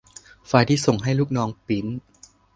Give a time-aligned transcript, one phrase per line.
[0.47, 1.99] ไฟล์ที่ส่งให้ลูกน้องปริ้นท์